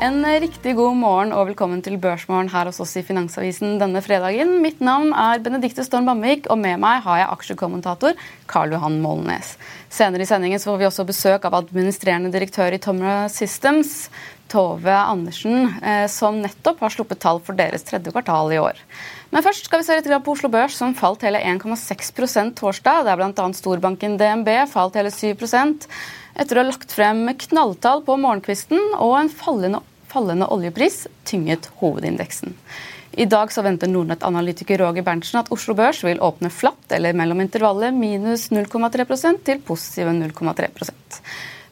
[0.00, 4.54] En riktig god morgen og velkommen til Børsmorgen her hos oss i Finansavisen denne fredagen.
[4.64, 8.16] Mitt navn er Benedikte Storm Bamvik, og med meg har jeg aksjekommentator
[8.48, 9.50] Karl Johan Molnes.
[9.92, 14.08] Senere i sendingen får vi også besøk av administrerende direktør i Tomra Systems,
[14.48, 18.80] Tove Andersen, eh, som nettopp har sluppet tall for deres tredje kvartal i år.
[19.30, 23.04] Men først skal vi se litt på Oslo Børs, som falt hele 1,6% torsdag.
[23.04, 23.52] Der bl.a.
[23.52, 25.36] storbanken DNB falt hele 7
[26.34, 32.56] etter å ha lagt frem knalltall på morgenkvisten og en fallende fallende oljepris tynget hovedindeksen.
[33.12, 37.42] I dag så venter Nordnett-analytiker Roger Berntsen at Oslo Børs vil åpne flatt eller mellom
[37.42, 41.18] intervallet minus 0,3% til positive 0,3%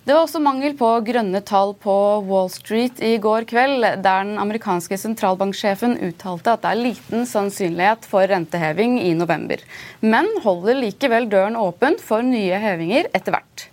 [0.09, 1.95] Det var også mangel på grønne tall på
[2.27, 8.09] Wall Street i går kveld, der den amerikanske sentralbanksjefen uttalte at det er liten sannsynlighet
[8.11, 9.63] for renteheving i november,
[10.01, 13.69] men holder likevel døren åpen for nye hevinger etter hvert.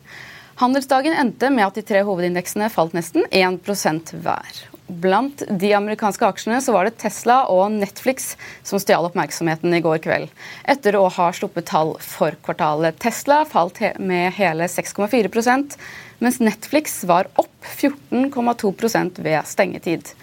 [0.55, 4.61] Handelsdagen endte med at de tre hovedindeksene falt nesten 1% hver.
[4.88, 9.99] Blant de amerikanske aksjene så var det Tesla og Netflix som stjal oppmerksomheten i går
[10.05, 10.29] kveld,
[10.63, 12.95] etter å ha sluppet tall for kvartalet.
[13.03, 15.75] Tesla falt med hele 6,4%
[16.23, 20.13] mens Netflix var opp 14,2% ved stengetid.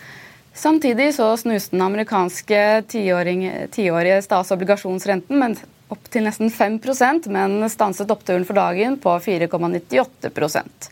[0.54, 5.60] Samtidig så snuste den amerikanske tiårige statsobligasjonsrenten med
[5.92, 10.90] opp til nesten 5% men stanset oppturen for dagen på 4,98%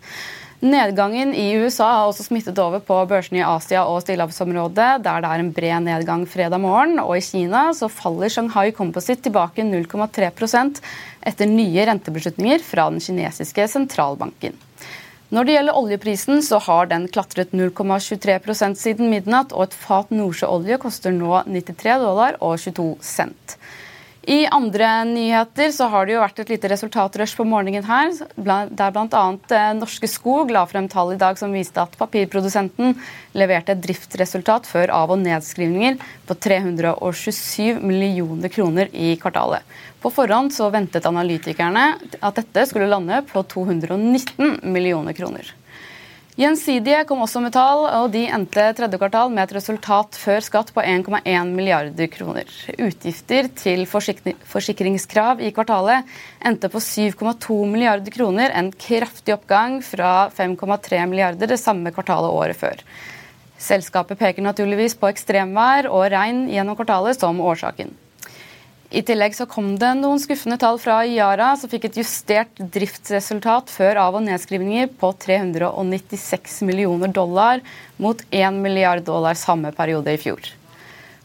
[0.61, 5.31] Nedgangen i USA har også smittet over på børsene i Asia og stillehavsområdet, der det
[5.31, 6.99] er en bred nedgang fredag morgen.
[7.00, 10.28] Og i Kina så faller Shanghai Composite tilbake 0,3
[11.31, 14.53] etter nye rentebeslutninger fra den kinesiske sentralbanken.
[15.33, 20.77] Når det gjelder oljeprisen, så har den klatret 0,23% siden midnatt, og et fat nordsjøolje
[20.83, 23.56] koster nå 93 dollar og 22 cent.
[24.29, 28.93] I andre nyheter så har det jo vært et lite resultatrush på morgenen her, der
[28.93, 29.23] bl.a.
[29.57, 32.99] Eh, Norske Skog la frem tall i dag som viste at papirprodusenten
[33.33, 35.97] leverte et driftsresultat før av- og nedskrivninger
[36.29, 39.65] på 327 millioner kroner i kvartalet.
[40.05, 41.87] På forhånd så ventet analytikerne
[42.21, 45.49] at dette skulle lande på 219 millioner kroner.
[46.41, 50.71] Gjensidige kom også med tall, og de endte tredje kvartal med et resultat før skatt
[50.73, 52.49] på 1,1 milliarder kroner.
[52.81, 56.09] Utgifter til forsikringskrav i kvartalet
[56.49, 62.57] endte på 7,2 milliarder kroner, en kraftig oppgang fra 5,3 milliarder det samme kvartalet året
[62.57, 62.81] før.
[63.61, 67.93] Selskapet peker naturligvis på ekstremvær og regn gjennom kvartalet som årsaken.
[68.91, 73.71] I tillegg så kom det noen skuffende tall fra Yara, som fikk et justert driftsresultat
[73.71, 77.62] før av- og nedskrivninger på 396 millioner dollar
[78.03, 80.43] mot 1 milliard dollar samme periode i fjor.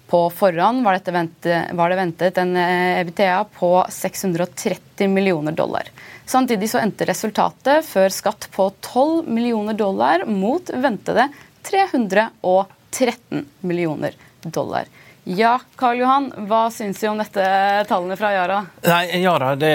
[0.05, 5.89] På forhånd var, ventet, var det ventet en eh, EBTA på 630 millioner dollar.
[6.29, 11.31] Samtidig så endte resultatet før skatt på 12 millioner dollar mot ventede
[11.65, 14.13] 313 millioner
[14.43, 14.85] dollar.
[15.27, 17.45] Ja, Karl Johan, hva syns du om dette
[17.89, 18.59] tallene fra Yara?
[18.85, 19.71] Nei, Yara, det,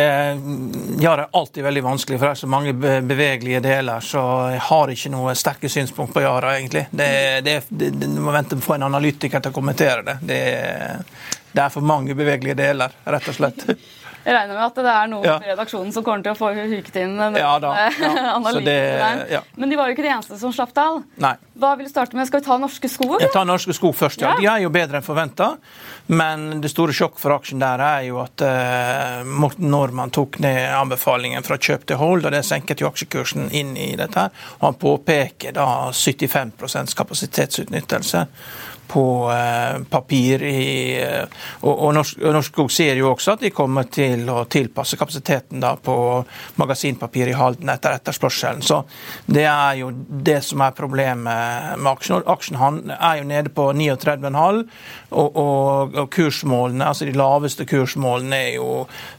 [1.02, 3.98] Yara er alltid veldig vanskelig, for det er så mange bevegelige deler.
[4.00, 6.84] Så jeg har ikke noe sterke synspunkt på Yara, egentlig.
[6.94, 10.16] Det, du må vente på en analytiker til å kommentere det.
[10.30, 10.40] det.
[11.50, 13.66] Det er for mange bevegelige deler, rett og slett.
[14.24, 15.36] Jeg regner med at det er noen ja.
[15.40, 17.74] i redaksjonen som kommer til å få huket inn ja, da.
[17.76, 18.38] Ja.
[18.60, 18.76] Det,
[19.30, 19.40] ja.
[19.56, 21.00] Men de var jo ikke de eneste som slapp tall.
[21.22, 21.32] Nei.
[21.60, 22.26] Hva vil du starte med?
[22.28, 23.14] Skal vi ta Norske Skog?
[23.22, 24.34] Jeg tar Norske Skog først, ja.
[24.36, 25.54] De er jo bedre enn forventa.
[26.10, 30.72] Men det store sjokk for aksjen der er jo at uh, Morten Normann tok ned
[30.74, 34.26] anbefalingen fra kjøp til hold, og det senket jo aksjekursen inn i dette.
[34.58, 38.26] Og han påpeker da 75% kapasitetsutnyttelse
[38.90, 40.42] på eh, papir.
[40.42, 41.24] I, eh,
[41.60, 45.62] og, og Norsk, Norsk Skog sier jo også at de kommer til å tilpasse kapasiteten
[45.62, 45.94] da på
[46.58, 48.64] magasinpapir i Halden etter etterspørselen.
[48.66, 48.80] Så
[49.30, 52.26] det er jo det som er problemet med aksjen.
[52.34, 54.64] Aksjen er jo nede på 39,5,
[55.10, 58.70] og, og, og, kursmålene, altså de laveste kursmålene er jo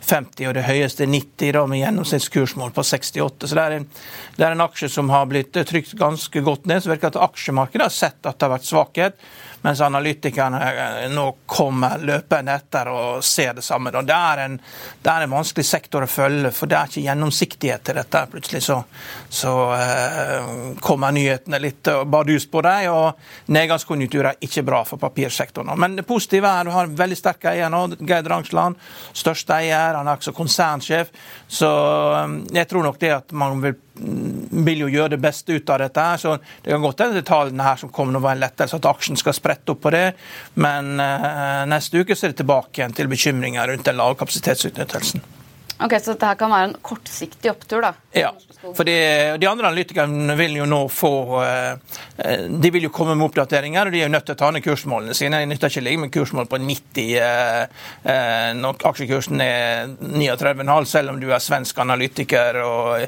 [0.09, 3.47] 50, og det høyeste 90, da, med gjennomsnittskursmål på 68.
[3.47, 3.87] Så det er, en,
[4.35, 6.83] det er en aksje som har blitt trykt ganske godt ned.
[6.83, 11.09] så virker det at aksjemarkedet har sett at det har vært svakhet mens analytikerne eh,
[11.13, 13.91] nå kommer løpende etter og ser det samme.
[13.91, 14.57] Det er, en,
[15.01, 18.23] det er en vanskelig sektor å følge, for det er ikke gjennomsiktighet til dette.
[18.31, 18.79] Plutselig så,
[19.29, 20.49] så uh,
[20.81, 25.73] kommer nyhetene litt bardus på deg, og nedgangskonjunktur er ikke bra for papirsektoren.
[25.79, 28.79] Men det positive er at du har en veldig sterk eier nå, Geir Drangsland.
[29.13, 31.13] Største eier, han er også konsernsjef.
[31.51, 31.69] Så
[32.53, 36.01] jeg tror nok det at man vil vil jo gjøre det beste ut av dette.
[36.01, 38.85] her, så Det kan godt hende tallene her som kommer nå være en lettelse, at
[38.85, 40.13] aksjen skal sprette opp på det.
[40.55, 45.21] Men uh, neste uke så er det tilbake igjen til bekymringer rundt den lave kapasitetsutnyttelsen.
[45.81, 47.93] Ok, Så dette kan være en kortsiktig opptur, da?
[48.13, 48.31] Ja.
[48.61, 48.93] For de,
[49.49, 54.01] andre analytikerne vil jo nå få eh, De vil jo komme med oppdateringer, og de
[54.01, 55.39] er jo nødt til å ta ned kursmålene sine.
[55.41, 60.89] Det nytter ikke å ligge med kursmål på 90 eh, eh, når aksjekursen er 39,5,
[60.91, 63.07] selv om du er svensk analytiker og,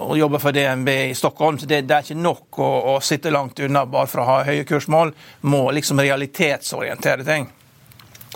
[0.00, 1.58] og jobber for DNB i Stockholm.
[1.60, 4.38] Så det, det er ikke nok å, å sitte langt unna bare for å ha
[4.48, 5.12] høye kursmål.
[5.50, 7.50] Må liksom realitetsorientere ting.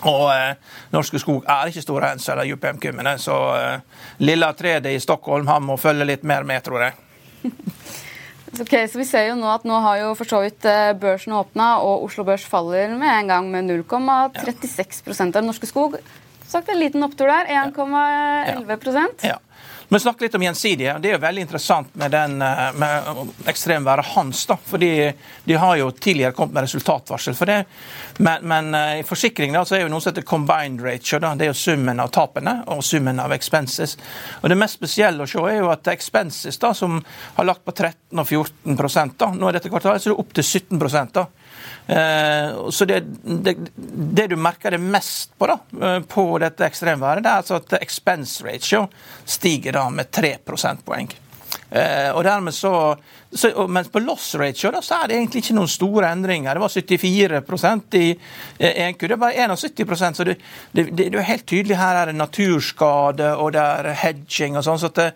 [0.07, 0.55] Og eh,
[0.93, 5.65] Norske Skog er ikke Stora Enso eller UPM-kummene, så eh, lilla tredet i Stockholm han
[5.67, 6.95] må følge litt mer med, tror jeg.
[8.59, 11.35] Ok, så Vi ser jo nå at nå har jo for så vidt eh, børsen
[11.37, 15.99] åpna, og Oslo Børs faller med en gang med 0,36 av Norske Skog.
[16.49, 17.45] Sagt en liten opptur der.
[17.45, 19.37] 1,11 ja.
[19.91, 20.99] Men snakk litt om gjensidige.
[21.01, 24.45] Det er jo veldig interessant med, eh, med ekstremværet Hans.
[24.45, 25.13] da, fordi
[25.45, 27.65] De har jo tidligere kommet med resultatvarsel for det.
[28.17, 31.19] Men, men eh, i forsikring da, så er jo noe som heter combined ratio.
[31.19, 33.97] da, Det er jo summen av tapene og summen av expenses.
[34.43, 37.03] Og Det mest spesielle å se er jo at expenses, da, som
[37.35, 40.33] har lagt på 13 og 14 da, nå er dette kvartalet, så er det opp
[40.33, 41.25] til 17 da.
[41.89, 43.55] Eh, så det, det,
[44.13, 47.73] det, du merker det mest på da, eh, på dette ekstremværet, det er altså at
[47.81, 48.83] expense ratio
[49.25, 51.09] stiger da med 3 prosentpoeng.
[51.69, 52.73] Eh, og dermed så,
[53.31, 56.57] så, Mens på loss ratio da, så er det egentlig ikke noen store endringer.
[56.57, 58.07] Det var 74% i
[58.69, 60.39] ENQ, det bare 71 så det,
[60.71, 64.81] det, det, er helt tydelig her er det naturskade og det er hedging og sånn.
[64.81, 65.11] så at det,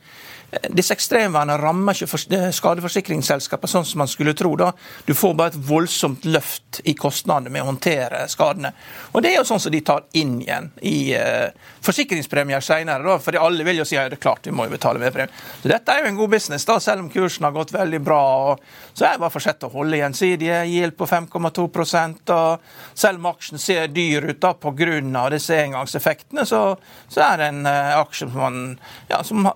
[0.73, 4.53] disse ekstremværene rammer ikke skadeforsikringsselskapet sånn som man skulle tro.
[4.59, 4.71] da.
[5.05, 8.73] Du får bare et voldsomt løft i kostnadene med å håndtere skadene.
[9.13, 11.49] Og Det er jo sånn som de tar inn igjen i uh,
[11.81, 13.17] forsikringspremier senere.
[13.23, 15.33] For alle vil jo si at det er klart vi må jo betale mer premie.
[15.61, 18.57] Så Dette er jo en god business, da, selv om kursen har gått veldig bra.
[18.93, 20.59] Så det bare fortsetter å holde gjensidige.
[20.69, 22.59] Gild på 5,2 og
[22.93, 25.29] Selv om aksjen ser dyr ut da pga.
[25.29, 26.75] disse engangseffektene, så,
[27.09, 28.61] så er det en uh, aksje som man
[29.09, 29.49] ja, som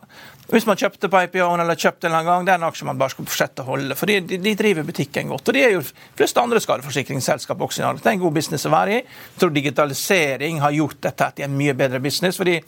[0.48, 2.86] hvis man kjøpte på IPO-en eller kjøpte en eller annen gang, det er en aksje
[2.88, 3.98] man bare skal fortsette å holde.
[4.00, 5.50] For de, de, driver butikken godt.
[5.52, 5.82] Og de er jo
[6.16, 8.04] flest andre skadeforsikringsselskap også i Norge.
[8.06, 9.02] Det er en god business å være i.
[9.02, 12.40] Jeg tror digitalisering har gjort dette til en mye bedre business.
[12.40, 12.62] fordi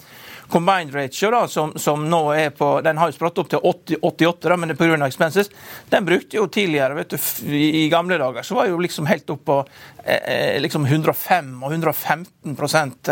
[0.50, 4.02] combined ratio, da, som, som, nå er på Den har jo sprått opp til 80,
[4.02, 5.06] 88, da, men det er pga.
[5.06, 5.52] expenses.
[5.90, 9.44] Den brukte jo tidligere, vet du, i gamle dager, så var jo liksom helt opp
[9.46, 9.58] på
[10.04, 12.58] eh, eh liksom 105 og 115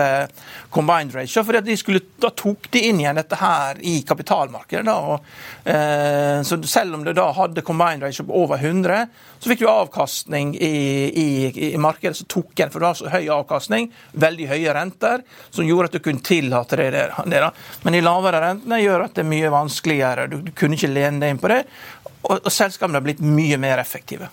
[0.02, 0.26] eh,
[0.70, 1.44] combined ratio.
[1.44, 4.86] for da tok de inn igjen dette her i kapitalmarkedet.
[4.86, 5.26] da, og,
[5.64, 9.08] eh, så Selv om det da hadde combined ratio på over 100,
[9.40, 10.74] så fikk du avkastning i,
[11.14, 12.72] i, i markedet som tok igjen.
[12.72, 16.80] For det var så høy avkastning, veldig høye renter, som gjorde at du kunne tillate
[16.82, 17.44] det der det.
[17.44, 17.52] da.
[17.84, 20.28] Men de lavere rentene gjør at det er mye vanskeligere.
[20.32, 21.64] Du, du kunne ikke lene deg inn på det.
[22.24, 24.30] Og, og selskapene har blitt mye mer effektive.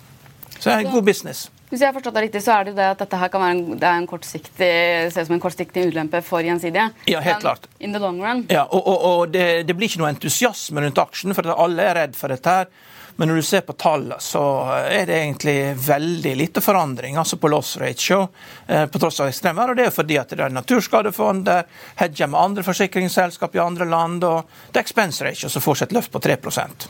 [0.58, 1.48] Så det er en god business.
[1.68, 3.42] Hvis jeg har forstått det riktig, så er det jo det at dette her kan
[3.42, 4.68] være en, det en kortsiktig,
[5.10, 6.86] ser som en kortsiktig ulempe for gjensidige.
[7.10, 7.66] Ja, helt klart.
[7.80, 8.44] In the long run.
[8.52, 11.98] Ja, og, og, og det, det, blir ikke noe entusiasme rundt aksjen, for alle er
[11.98, 12.54] redd for dette.
[12.60, 12.92] her.
[13.16, 14.42] Men når du ser på tallene, så
[14.88, 15.56] er det egentlig
[15.86, 18.24] veldig lite forandring altså på loss ratio,
[18.66, 19.70] eh, på tross av ekstremvær.
[19.70, 21.68] Og det er fordi at det er naturskadefond, der,
[22.00, 25.90] hedger med andre forsikringsselskap i andre land, og det er expense ratio som får seg
[25.90, 26.88] et løft på 3%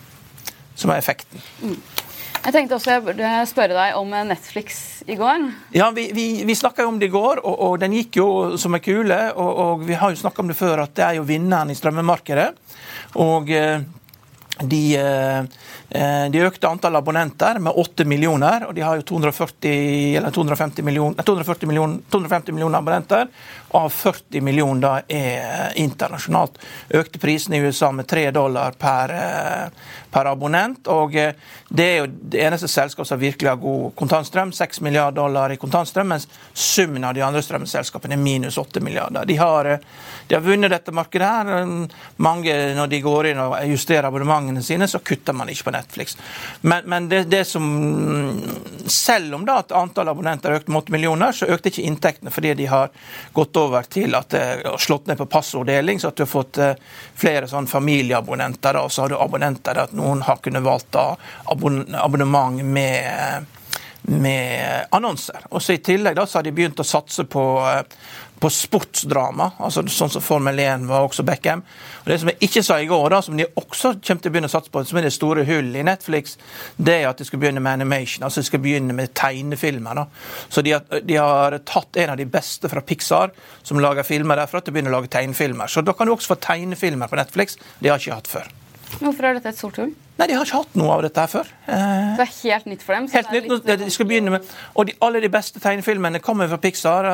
[0.75, 1.43] som er effekten.
[1.63, 1.77] Mm.
[2.45, 5.47] Jeg tenkte også jeg burde spørre deg om Netflix i går.
[5.73, 8.27] Ja, Vi, vi, vi snakka om det i går, og, og, den gikk jo
[8.61, 9.17] som en kule.
[9.33, 11.79] Og, og vi har jo snakka om det før, at det er jo vinneren i
[11.79, 12.51] strømmemarkedet.
[13.25, 13.87] Og eh,
[14.63, 20.83] de, eh, de, økte antall abonnenter med 8 millioner, og de har jo 240, 250,
[20.87, 23.27] million, 240 million, 250 millioner abonnenter.
[23.75, 26.61] Av 40 millioner er internasjonalt.
[26.95, 29.17] Økte prisen i USA med 3 dollar per,
[30.15, 30.87] per abonnent.
[30.89, 31.35] og eh,
[31.69, 34.53] Det er jo det eneste selskapet som virkelig har god kontantstrøm.
[34.55, 39.27] 6 milliarder dollar i kontantstrøm, mens summen av de andre strømselskapene er minus 8 milliarder.
[39.27, 39.79] De har, eh,
[40.29, 41.27] de har vunnet dette markedet.
[41.27, 41.89] her.
[42.17, 46.17] Mange, når de går inn og justerer abonnementene sine, så kutter man ikke på Netflix.
[46.61, 47.65] Men, men det, det, som
[48.87, 52.31] Selv om da at antall abonnenter har økt med 8 millioner, så økte ikke inntektene
[52.31, 52.91] fordi de har
[53.33, 56.59] gått over til at det har slått ned på passorddeling, så at du har fått
[56.59, 56.75] eh,
[57.17, 58.77] flere sånn familieabonnenter.
[58.77, 60.97] og så har du abonnenter at noen har kunnet valgt
[61.47, 63.47] abonnement med,
[64.03, 65.47] med annonser.
[65.51, 67.45] Og så I tillegg da, så har de begynt å satse på,
[68.45, 71.63] på sportsdrama, altså sånn som Formel 1 var også Beckham.
[72.03, 74.35] Og Det som jeg ikke sa i går, da, som de også kommer til å
[74.35, 76.37] begynne å satse på, som er det store hullet i Netflix,
[76.77, 78.27] det er at de skal begynne med animation.
[78.27, 80.03] altså De skal begynne med tegnefilmer.
[80.03, 80.05] da.
[80.49, 83.33] Så de har, de har tatt en av de beste fra Pixar,
[83.63, 85.71] som lager filmer derfra, til å begynne å lage tegnefilmer.
[85.71, 87.57] Så da kan du også få tegnefilmer på Netflix.
[87.81, 88.53] De har ikke hatt før.
[89.01, 89.93] Hvorfor er dette et stort hull?
[90.15, 91.49] Nei, De har ikke hatt noe av dette her før.
[91.67, 93.09] Det er helt nytt for dem?
[93.11, 93.81] helt nytt, litt...
[93.81, 97.09] de skal begynne med, og de, Alle de beste tegnefilmene kommer fra Pixar.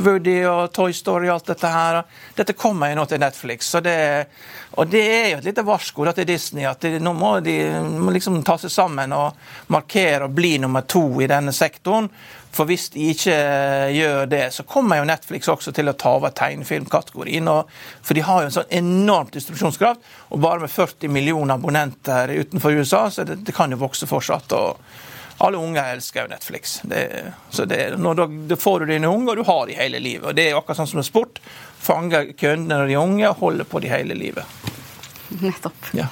[0.00, 2.00] Woody og Toy Story og alt dette her.
[2.38, 3.68] Dette kommer jo nå til Netflix.
[3.68, 3.96] Så det,
[4.80, 7.58] og det er jo et lite varsko til Disney at de, nå må de
[8.00, 9.36] må liksom ta seg sammen og
[9.74, 12.08] markere og bli nummer to i denne sektoren.
[12.52, 13.36] For hvis de ikke
[13.96, 17.48] gjør det, så kommer jo Netflix også til å ta over tegnefilmkategorien.
[18.04, 22.76] For de har jo en sånn enormt distribusjonskraft, og bare med 40 millioner abonnenter utenfor
[22.76, 24.52] USA, så det, det kan jo vokse fortsatt.
[24.52, 24.76] og
[25.42, 26.80] alle unge elsker jo Netflix.
[26.84, 29.98] Det, så det, når du, da får du dine unger, og du har de hele
[29.98, 30.28] livet.
[30.28, 31.40] Og Det er jo akkurat sånn som med sport.
[31.82, 34.46] Fange kundene når de er unge, og holde på de hele livet.
[35.40, 35.90] Nettopp.
[35.98, 36.06] Ja.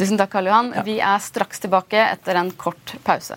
[0.00, 0.72] Tusen takk, Karl Johan.
[0.74, 0.82] Ja.
[0.88, 3.36] Vi er straks tilbake etter en kort pause.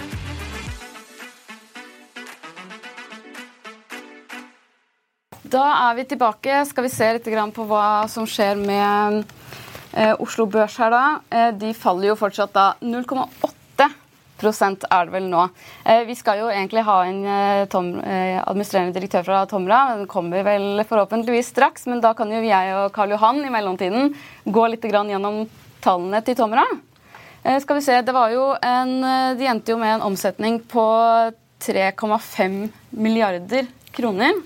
[5.51, 6.61] Da er vi tilbake.
[6.69, 9.23] Skal vi se litt på hva som skjer med
[9.91, 11.05] eh, Oslo Børs her, da.
[11.27, 13.89] Eh, de faller jo fortsatt da 0,8
[14.41, 15.41] er det vel nå.
[15.85, 19.81] Eh, vi skal jo egentlig ha en administrerende direktør fra Tomra.
[19.99, 24.15] Den kommer vel forhåpentligvis straks, men da kan jo jeg og Karl Johan i mellomtiden
[24.47, 25.43] gå litt gjennom
[25.83, 26.63] tallene til Tomra.
[27.43, 28.97] Skal vi se, det var jo en,
[29.37, 30.87] De endte jo med en omsetning på
[31.61, 32.57] 3,5
[32.97, 34.41] milliarder kroner.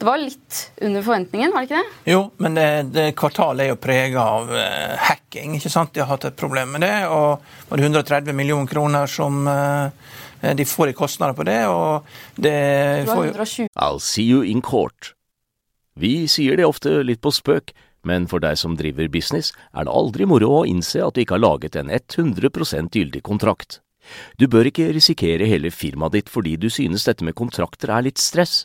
[0.00, 2.12] Det var litt under forventningen, var det ikke det?
[2.14, 5.58] Jo, men det, det kvartalet er jo prega av uh, hacking.
[5.58, 5.92] ikke sant?
[5.92, 6.94] De har hatt et problem med det.
[7.12, 9.92] Og var det 130 millioner kroner som uh,
[10.40, 11.58] de får i kostnader på det.
[11.68, 13.18] og det, det jo...
[13.28, 13.68] 120.
[13.76, 15.12] I'll see you in court.
[16.00, 17.74] Vi sier det ofte litt på spøk,
[18.08, 21.36] men for deg som driver business, er det aldri moro å innse at du ikke
[21.36, 23.82] har laget en 100% gyldig kontrakt.
[24.40, 28.18] Du bør ikke risikere hele firmaet ditt fordi du synes dette med kontrakter er litt
[28.18, 28.64] stress.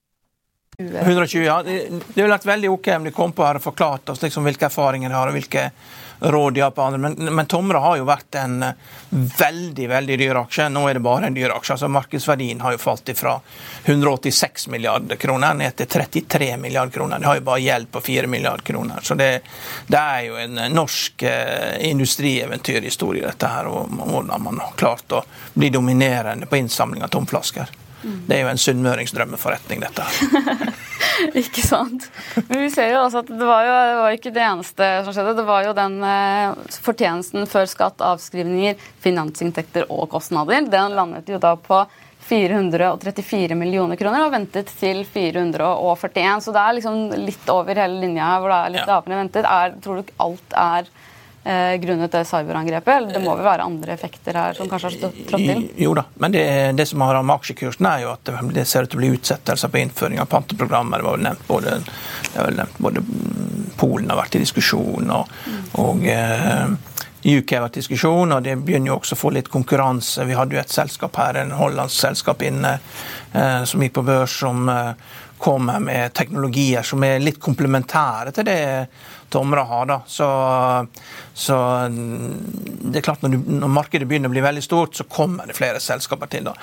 [0.77, 1.63] 120, ja.
[1.63, 4.47] Det, det ville vært veldig ok om de kom på her og forklarte oss liksom
[4.47, 5.69] hvilke erfaringer de har, og hvilke
[6.21, 6.99] råd de har på andre.
[6.99, 8.73] Men, men Tomra har jo vært en eh,
[9.39, 10.67] veldig veldig dyr aksje.
[10.69, 11.73] Nå er det bare en dyr aksje.
[11.73, 13.39] altså Markedsverdien har jo falt fra
[13.85, 17.19] 186 milliarder kroner ned til 33 milliarder kroner.
[17.19, 19.01] De har jo bare gjeld på 4 milliarder kroner.
[19.01, 19.31] Så det,
[19.87, 23.69] det er jo en norsk eh, industrieventyrhistorie, dette her.
[23.71, 27.77] Og hvordan man har klart å bli dominerende på innsamling av tomflasker.
[28.01, 30.73] Det er jo en sunnmøringsdrømmeforretning, dette her.
[31.41, 32.07] ikke sant.
[32.47, 35.15] Men vi ser jo også at det var jo det var ikke det eneste som
[35.15, 35.35] skjedde.
[35.37, 40.65] Det var jo den eh, fortjenesten før skatt, avskrivninger, finansinntekter og kostnader.
[40.71, 41.83] Den landet jo da på
[42.31, 46.45] 434 millioner kroner og ventet til 441.
[46.45, 48.89] Så det er liksom litt over hele linja hvor det er litt ja.
[48.95, 49.47] lavere ventet.
[49.49, 50.91] Er, tror du ikke alt er
[51.81, 52.91] grunnet det cyberangrepet?
[52.95, 55.63] Eller det må vel være andre effekter her som kanskje har trådt til?
[55.81, 56.43] Jo da, men det,
[56.77, 59.73] det som har med aksjekursen, er jo at det ser ut til å bli utsettelser
[59.73, 61.01] på innføring av panteprogrammer.
[61.01, 61.79] Det var vel nevnt både,
[62.35, 63.05] var nevnt både
[63.81, 65.31] Polen har vært i diskusjon, og,
[65.81, 66.69] og eh,
[67.21, 70.25] UK har vært i diskusjon, og det begynner jo også å få litt konkurranse.
[70.25, 72.75] Vi hadde jo et selskap her, en hollandsk selskap inne,
[73.33, 74.93] eh, som gikk på børs, som eh,
[75.41, 78.61] kommer med teknologier som er litt komplementære til det
[79.31, 79.85] Tomra har.
[79.85, 80.01] Da.
[80.07, 80.27] Så,
[81.33, 81.55] så,
[82.81, 85.55] det er klart når, du, når, markedet begynner å bli veldig stort, så kommer det
[85.55, 86.49] flere selskaper til.
[86.49, 86.53] Da.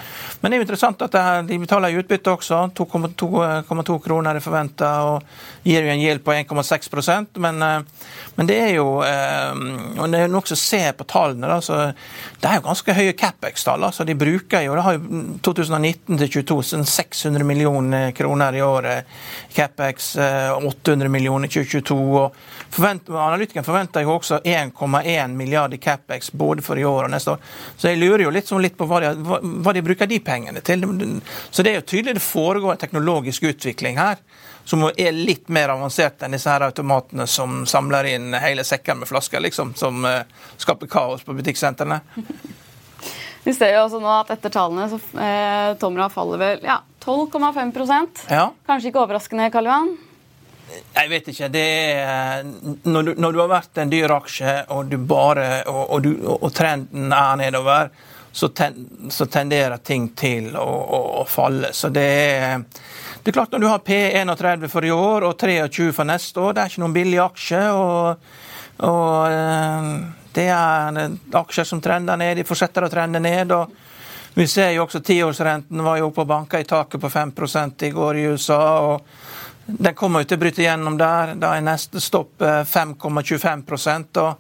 [0.41, 2.61] Men det er jo interessant at her, de betaler utbytte også.
[2.77, 7.65] 2,2 kroner er forventa og gir jo en gjeld på 1,6% men,
[8.37, 9.57] men det er jo eh,
[9.99, 11.49] og det er også ser se på tallene.
[11.49, 13.89] Da, så det er jo ganske høye CapEx-tall.
[13.89, 19.09] Altså, de bruker jo, det har jo 2019 til 2022 600 millioner kroner i året.
[19.55, 21.97] CapEx 800 eh, millioner i 2022.
[22.21, 22.37] og
[22.71, 27.35] Forvent, analytikeren forventer jo også 1,1 milliard i CapEx både for i år og neste
[27.35, 27.41] år.
[27.77, 30.21] Så jeg lurer jo litt, sånn litt på hva de, hva, hva de, bruker de
[30.25, 30.85] pengene til.
[31.51, 34.21] Så det er jo tydelig det foregår en teknologisk utvikling her
[34.69, 39.09] som er litt mer avansert enn disse her automatene som samler inn hele sekker med
[39.09, 40.21] flasker, liksom, som uh,
[40.61, 42.03] skaper kaos på butikksentrene.
[43.49, 48.29] Vi ser jo også nå at etter tallene så eh, Tomra faller vel ja, 12,5
[48.31, 48.51] ja.
[48.67, 49.97] Kanskje ikke overraskende, Karl Johan?
[50.69, 51.49] Jeg vet ikke.
[51.49, 51.65] Det
[52.03, 52.45] er,
[52.85, 56.51] når, du, når du har vært en dyr aksje, og, bare, og, og, du, og
[56.55, 57.93] trenden er nedover,
[58.33, 58.77] så, ten,
[59.11, 61.73] så, tenderer ting til å, å, å falle.
[61.73, 62.61] Så det er,
[63.23, 66.55] det er klart Når du har P31 for i år og 23 for neste år,
[66.55, 67.65] det er ikke noen billig aksje.
[67.73, 68.31] og,
[68.87, 69.91] og eh,
[70.39, 71.01] det er
[71.41, 73.57] aksjer som trender ned, de fortsetter å trende ned.
[73.57, 73.73] og
[74.35, 77.33] Vi ser jo også tiårsrenten var jo oppe og banka i taket på 5
[77.83, 78.63] i går i USA.
[78.81, 79.07] og
[79.69, 81.35] den kommer jo til å bryte gjennom der.
[81.37, 84.37] Da er neste stopp 5,25 eh, og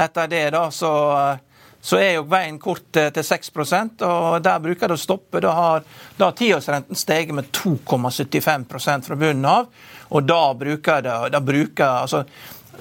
[0.00, 3.52] Etter det da så, eh, så er jo veien kort eh, til 6
[4.00, 5.40] og der bruker det å stoppe.
[5.44, 5.84] Da har,
[6.16, 9.68] da har tiårsrenten steget med 2,75% fra bunnen av.
[10.08, 12.24] Og da bruker det da bruker, altså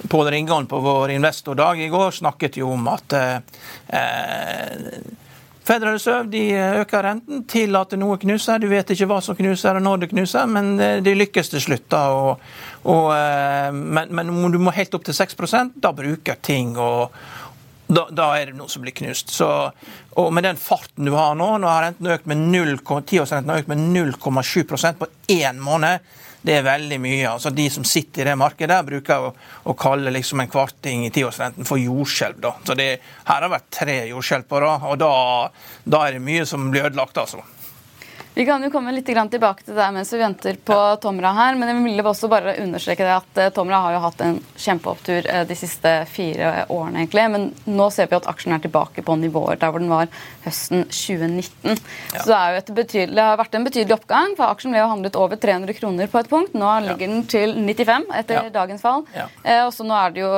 [0.07, 3.39] Pål Ringan på vår investordag i går snakket jo om at eh,
[5.69, 6.43] Federal Reserve de
[6.81, 8.57] øker renten, til at noe knuser.
[8.61, 11.61] Du vet ikke hva som knuser og når det knuser, men eh, de lykkes til
[11.61, 11.85] slutt.
[11.93, 12.05] da.
[12.15, 12.47] Og,
[12.89, 13.11] og,
[13.75, 17.13] men, men, om du må helt opp til 6% da bruker ting og
[17.89, 19.31] da, da, er det noe som blir knust.
[19.33, 19.47] Så,
[20.21, 23.55] og med den farten du har nå, nå har renten økt med 0, 10 har
[23.57, 26.05] økt med 0,7% på én måned
[26.41, 27.27] det er veldig mye.
[27.33, 29.31] Altså De som sitter i det markedet, bruker å,
[29.63, 32.47] å kalle liksom en kvarting i tiårsrenten for jordskjelv.
[32.67, 32.89] Så det,
[33.27, 35.13] Her har vært tre jordskjelv på rad, og da,
[35.83, 37.17] da er det mye som blir ødelagt.
[37.17, 37.43] altså.
[38.39, 41.57] Vi kan jo komme litt tilbake til det mens vi venter på Tomra her.
[41.59, 45.27] Men jeg ville også bare understreke det at eh, Tomra har jo hatt en kjempeopptur
[45.27, 47.01] eh, de siste fire årene.
[47.01, 50.07] egentlig, Men nå ser vi at aksjen er tilbake på nivåer der hvor den var
[50.45, 51.75] høsten 2019.
[52.15, 52.21] Ja.
[52.21, 54.37] Så det, er jo et det har vært en betydelig oppgang.
[54.39, 56.55] for Aksjen ble jo handlet over 300 kroner på et punkt.
[56.55, 58.49] Nå ligger den til 95 etter ja.
[58.55, 59.03] dagens fall.
[59.19, 59.27] Ja.
[59.43, 60.31] Eh, og så nå er det jo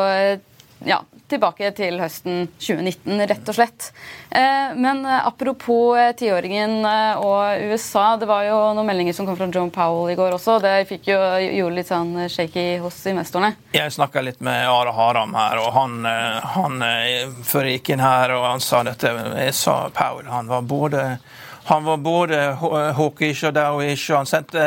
[0.85, 3.89] ja, tilbake til høsten 2019, rett og slett.
[4.29, 6.81] Eh, men eh, apropos eh, tiåringen
[7.21, 8.15] og USA.
[8.19, 10.57] Det var jo noen meldinger som kom fra John Powell i går også.
[10.63, 13.53] Det fikk jo, gjorde litt sånn shaky hos investorene.
[13.75, 16.01] Jeg snakka litt med Are Haram her, og han,
[16.55, 16.81] han
[17.47, 21.05] før jeg gikk inn her, og han sa dette Jeg sa Powell, han var både
[21.69, 22.37] han var både
[22.97, 24.63] hawkish og dowish, og han sendte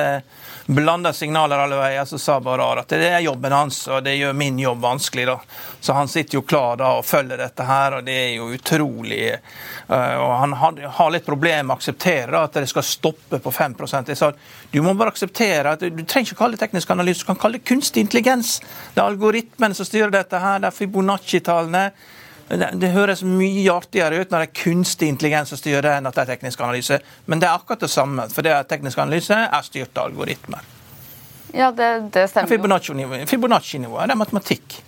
[0.66, 4.32] blanda signaler alle veier, så sa bare at det er jobben hans, og det gjør
[4.32, 5.26] min jobb vanskelig.
[5.26, 5.38] da.
[5.80, 9.34] Så han sitter jo klar da og følger dette her, og det er jo utrolig
[9.88, 14.08] uh, Og han har, litt problemer med å akseptere at det skal stoppe på 5%
[14.08, 14.32] Jeg sa
[14.72, 17.38] du må bare akseptere at du trenger ikke å kalle det teknisk analyse, du kan
[17.38, 18.56] kalle det kunstig intelligens.
[18.94, 21.84] Det er algoritmene som styrer dette her, det er Fibonacci-tallene.
[22.48, 26.16] Det, det, høres mye artigere ut når det er kunstig intelligens som styrer enn at
[26.16, 26.98] det er teknisk analyse.
[27.24, 30.66] Men det er akkurat det samme, for det er teknisk analyse er styrt av algoritmer.
[31.54, 34.82] Ja, det, det stemmer Fibonacci-nivået Fibonacci er matematikk.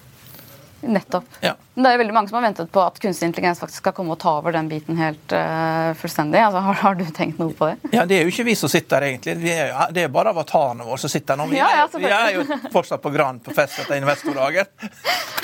[0.80, 1.24] Nettopp.
[1.40, 1.54] Ja.
[1.74, 3.94] Men Det er jo veldig mange som har ventet på at kunstig intelligens faktisk skal
[3.96, 6.40] komme og ta over den biten helt uh, fullstendig.
[6.40, 7.92] Altså, har, har, du tenkt noe på det?
[7.96, 9.52] Ja, Det er jo ikke vi som sitter der, egentlig.
[9.54, 11.48] Er, det er bare avatarene våre som sitter nå.
[11.50, 14.70] Vi, ja, ja, vi er jo fortsatt på Grand på fest etter investordagen.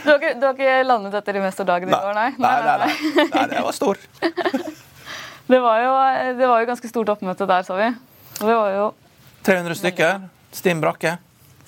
[0.03, 2.31] Du har ikke, du har ikke landet etter investordagen i går, nei?
[2.37, 3.27] Nei, nei, nei.
[3.33, 4.01] nei det var stor.
[5.53, 5.93] det, var jo,
[6.39, 7.93] det var jo ganske stort oppmøte der, sa vi.
[8.39, 8.89] Det var jo
[9.43, 10.25] 300 stykker.
[10.55, 11.17] Stinn brakke.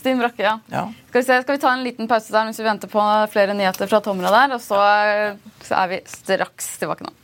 [0.04, 0.58] Stinn Brakke, ja.
[0.68, 0.92] ja.
[1.08, 3.56] Skal, vi se, skal vi ta en liten pause der mens vi venter på flere
[3.56, 4.80] nyheter fra Tomra der, og så,
[5.64, 7.23] så er vi straks tilbake nå.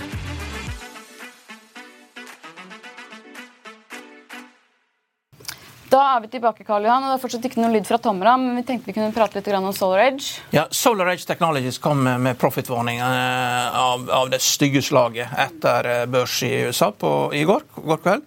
[5.91, 8.37] Da er vi tilbake, Karl Johan, og det er fortsatt ikke noe lyd fra Tomra,
[8.39, 10.39] men vi tenkte vi kunne prate litt om Solar Edge.
[10.55, 16.05] Ja, Solar Edge Technologies kom med profit-warning eh, av, av, det stygge slaget etter eh,
[16.07, 18.23] børs i USA på, i går, går kveld.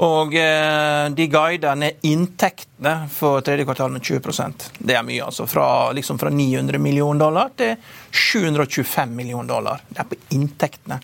[0.00, 5.46] Og eh, de guider ned inntektene for tredje kvartal med 20% Det er mye, altså.
[5.50, 7.76] Fra, liksom fra 900 millioner dollar til
[8.10, 9.82] 725 millioner dollar.
[9.88, 11.00] Det er på inntektene.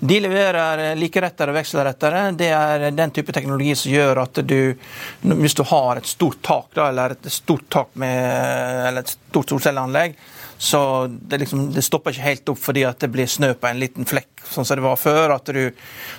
[0.00, 2.22] De leverer likerettere og vekselrettere.
[2.32, 4.72] Det er den type teknologi som gjør at du,
[5.20, 9.52] hvis du har et stort tak, da, eller et stort tak med, eller et stort
[9.52, 10.16] solcelleanlegg,
[10.62, 13.78] så det, liksom, det, stopper ikke helt opp fordi at det blir snø på en
[13.80, 15.32] liten flekk, sånn som det var før.
[15.48, 15.60] Du,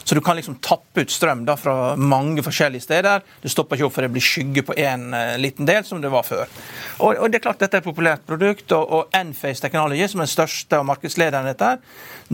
[0.02, 3.22] så du kan liksom tappe ut strøm da, fra mange forskjellige steder.
[3.44, 6.10] Det stopper ikke opp for det blir skygge på én eh, liten del, som det
[6.10, 6.50] var før.
[7.04, 10.24] Og, og, det er klart Dette er et populært produkt, og, og Enphase Technology, som
[10.24, 11.70] er den største og markedslederen i dette,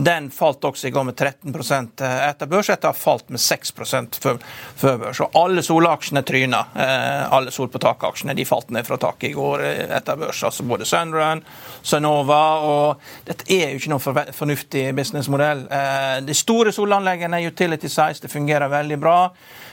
[0.00, 3.44] den falt også i går med 13 eh, etter børs, etter å ha falt med
[3.44, 3.76] 6
[4.16, 4.40] før,
[4.80, 5.20] før børs.
[5.26, 6.64] Og alle solaksjene tryna.
[6.72, 9.68] Eh, alle sol på tak-aksjene de falt ned fra taket i går
[10.00, 10.40] etter børs.
[10.48, 11.44] altså Både Sunrun,
[11.82, 12.42] Sunrun Sanova.
[12.62, 15.66] og Dette er jo ikke noe fornuftig businessmodell.
[15.70, 19.18] Eh, de store solanleggene utility size, det fungerer veldig bra.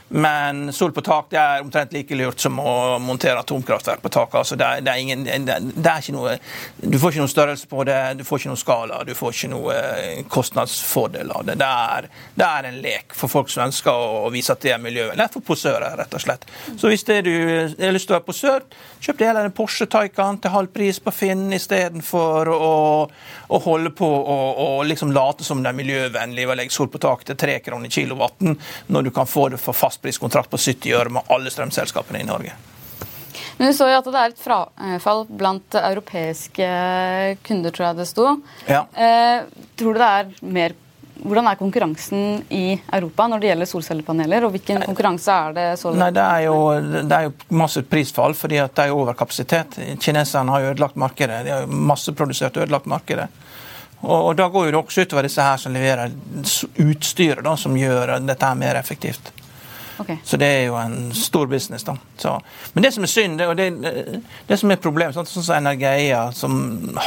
[0.08, 4.38] Men sol på tak det er omtrent like lurt som å montere atomkraftverk på taket.
[4.42, 4.94] Altså det, det,
[5.74, 6.36] det, er ikke noe,
[6.78, 9.50] Du får ikke noe størrelse på det, du får ikke noe skala, du får ikke
[9.56, 11.58] noe eh, kostnadsfordel av det.
[11.62, 14.84] Det er, det er en lek for folk som ønsker å vise at det er
[14.84, 15.28] miljøvennlig.
[15.34, 16.46] For posører, rett og slett.
[16.78, 18.68] Så hvis det du har lyst til å være posør,
[19.02, 22.72] kjøp deg heller en Porsche Taycan til halv pris på Finn istedenfor å,
[23.50, 27.32] å holde på og liksom late som det er miljøvennlig å legge sol på taket
[27.32, 28.56] til tre kroner kilowatten,
[28.94, 32.28] når du kan få det for fast fastpriskontrakt på 70 øre med alle strømselskapene i
[32.28, 32.54] Norge.
[33.58, 36.66] Men Vi så jo at det er et frafall blant europeiske
[37.44, 38.26] kunder, tror jeg det sto.
[38.68, 38.86] Ja.
[38.94, 39.46] Eh,
[39.80, 40.76] tror du det er mer
[41.16, 44.44] hvordan er konkurransen i Europa når det gjelder solcellepaneler?
[44.44, 45.68] og Hvilken konkurranse er det?
[45.80, 46.58] så Nei, det, er jo,
[47.08, 49.80] det er jo masse prisfall fordi det er overkapasitet.
[50.04, 51.40] Kineserne har jo ødelagt markedet.
[51.48, 53.30] De har jo masseprodusert og ødelagt markedet.
[54.02, 56.12] Og, og, Da går det også utover disse her som leverer
[56.84, 59.32] utstyret da, som gjør dette her mer effektivt.
[59.98, 60.18] Okay.
[60.24, 61.84] Så det er jo en stor business.
[61.84, 61.98] da.
[62.18, 62.42] Så,
[62.74, 63.70] men det som er synd, det, og det,
[64.48, 66.58] det som er problemet, sånn, som Energeia, som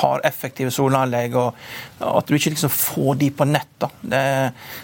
[0.00, 1.54] har effektive solanlegg, og
[1.98, 3.90] at du ikke liksom får de på nett, da.
[4.00, 4.22] Det,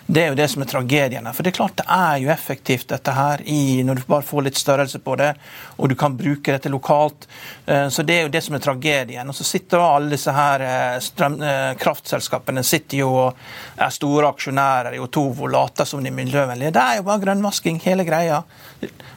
[0.06, 1.30] det, er jo det som er tragedien.
[1.32, 4.48] For det er klart det er jo effektivt dette her i, når du bare får
[4.48, 5.32] litt størrelse på det,
[5.76, 7.28] og du kan bruke dette lokalt.
[7.66, 9.30] Eh, så det er jo det som er tragedien.
[9.30, 13.44] Og så sitter jo alle disse her eh, strøm, eh, kraftselskapene sitter jo og
[13.78, 16.74] er store aksjonærer i Otovo og later som de er miljøvennlige.
[16.74, 17.80] Det er jo bare grønnvasking.
[17.84, 18.42] hele hele greia.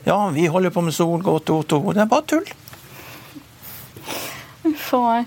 [0.08, 1.82] Ja, vi holder på med sol, gå to, O2.
[1.98, 2.48] Det er bare tull.
[4.78, 5.26] For.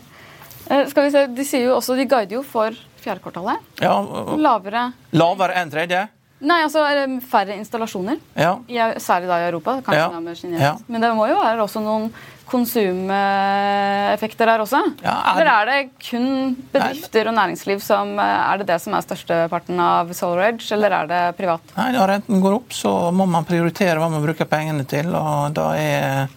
[0.70, 3.60] Eh, skal vi se, De sier jo også, de guider jo for fjerde kvartalet.
[3.80, 3.94] Ja,
[4.36, 6.06] lavere Lavere enn tredje?
[6.40, 6.86] Nei, altså
[7.28, 8.16] færre installasjoner.
[8.38, 8.56] Ja.
[8.96, 9.80] Særlig da i Europa.
[9.84, 10.20] kanskje ja.
[10.20, 10.74] med ja.
[10.88, 12.08] Men det må jo være også noen
[12.50, 14.80] konsumeffekter der også?
[15.04, 15.34] Ja, er...
[15.34, 20.10] Eller er det kun bedrifter og næringsliv som Er det det som er størsteparten av
[20.16, 21.60] Solar Edge, eller er det privat?
[21.76, 25.14] Nei, Når renten går opp, så må man prioritere hva man bruker pengene til.
[25.14, 26.28] og da er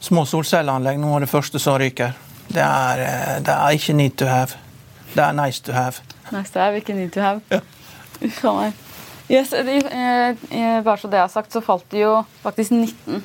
[0.00, 2.14] små solcelleanlegg noe av det første som ryker.
[2.50, 4.56] Det er, eh, det er ikke need to have.
[5.14, 6.00] Det er nice to have.
[6.32, 7.40] Nice to have, ikke need to have.
[7.50, 7.60] Ja.
[9.30, 9.52] Yes,
[10.82, 13.22] bare så det er sagt, så falt det jo faktisk 19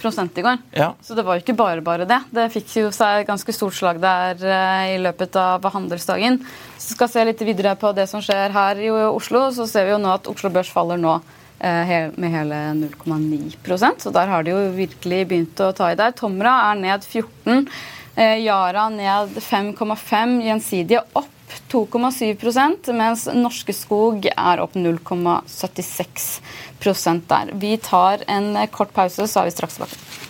[0.00, 0.58] i går.
[0.72, 0.94] Ja.
[1.02, 2.20] Så det var jo ikke bare bare det.
[2.32, 6.38] Det fikk jo seg ganske stort slag der uh, i løpet av handelsdagen.
[6.78, 9.92] Så skal se litt videre på det som skjer her i Oslo, så ser vi
[9.92, 11.18] jo nå at Oslo Børs faller nå
[11.60, 16.14] med hele 0,9% Så der har de jo virkelig begynt å ta i der.
[16.16, 17.66] Tomra er ned 14.
[17.66, 17.82] Uh,
[18.16, 20.38] eh, Yara ned 5,5.
[20.46, 21.28] Gjensidige opp
[21.72, 26.40] 2,7% mens Norske Skog er opp 0,76
[26.80, 27.54] der.
[27.60, 30.29] Vi tar en kort pause, så er vi straks tilbake.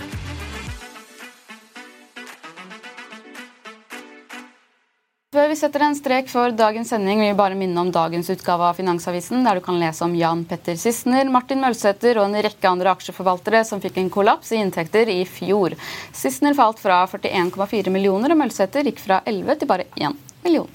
[5.31, 8.65] Før vi setter en strek for dagens sending, vil vi bare minne om dagens utgave
[8.67, 12.67] av Finansavisen, der du kan lese om Jan Petter Sissener, Martin Mølsæter og en rekke
[12.67, 15.77] andre aksjeforvaltere som fikk en kollaps i inntekter i fjor.
[16.11, 20.67] Sissener falt fra 41,4 millioner, og Mølsæter gikk fra 11 til bare 1 million.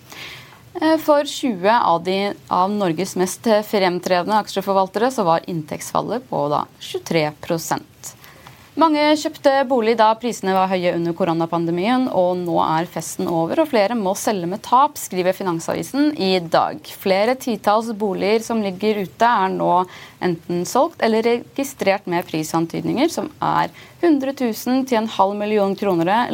[0.81, 6.65] Eh, for 20 av, de, av Norges mest fremtredende aksjeforvaltere så var inntektsfallet på da
[6.81, 7.29] 23
[8.81, 13.71] mange kjøpte bolig da prisene var høye under koronapandemien, og nå er festen over og
[13.71, 16.79] flere må selge med tap, skriver Finansavisen i dag.
[17.01, 19.73] Flere titalls boliger som ligger ute er nå
[20.25, 26.29] enten solgt eller registrert med prisantydninger som er 100 000 til en halv million kroner,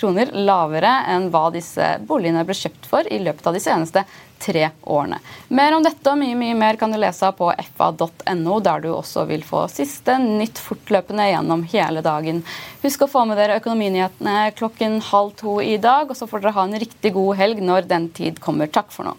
[0.00, 4.04] kroner lavere enn hva disse boligene ble kjøpt for i løpet av de seneste
[4.40, 5.18] tre årene.
[5.52, 9.26] Mer om dette og mye mye mer kan du lese på fa.no, der du også
[9.28, 12.42] vil få siste nytt fortløpende gjennom hele dagen.
[12.82, 16.56] Husk å få med dere økonominyhetene klokken halv to i dag, og så får dere
[16.56, 18.72] ha en riktig god helg når den tid kommer.
[18.72, 19.18] Takk for nå.